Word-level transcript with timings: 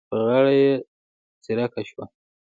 په 0.09 0.15
غاړه 0.25 0.53
یې 0.61 0.73
څړيکه 1.43 1.81
شوه. 1.89 2.05